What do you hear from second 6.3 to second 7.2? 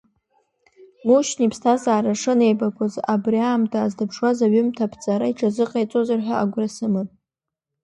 агәра сымам.